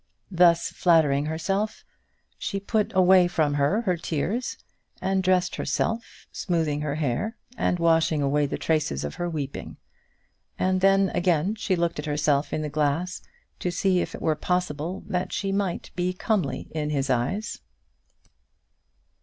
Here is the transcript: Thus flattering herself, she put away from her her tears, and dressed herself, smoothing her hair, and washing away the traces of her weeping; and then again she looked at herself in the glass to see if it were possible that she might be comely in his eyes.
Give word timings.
Thus 0.31 0.69
flattering 0.71 1.27
herself, 1.27 1.85
she 2.39 2.59
put 2.59 2.91
away 2.95 3.27
from 3.27 3.53
her 3.53 3.81
her 3.81 3.95
tears, 3.97 4.57
and 4.99 5.21
dressed 5.21 5.57
herself, 5.57 6.25
smoothing 6.31 6.81
her 6.81 6.95
hair, 6.95 7.37
and 7.55 7.77
washing 7.77 8.19
away 8.19 8.47
the 8.47 8.57
traces 8.57 9.03
of 9.03 9.13
her 9.21 9.29
weeping; 9.29 9.77
and 10.57 10.81
then 10.81 11.09
again 11.11 11.53
she 11.53 11.75
looked 11.75 11.99
at 11.99 12.07
herself 12.07 12.51
in 12.51 12.63
the 12.63 12.67
glass 12.67 13.21
to 13.59 13.69
see 13.69 14.01
if 14.01 14.15
it 14.15 14.23
were 14.23 14.35
possible 14.35 15.03
that 15.05 15.31
she 15.31 15.51
might 15.51 15.91
be 15.95 16.13
comely 16.13 16.67
in 16.73 16.89
his 16.89 17.11
eyes. 17.11 17.61